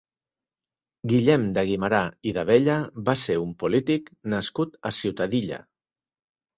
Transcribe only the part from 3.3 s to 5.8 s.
un polític nascut a Ciutadilla.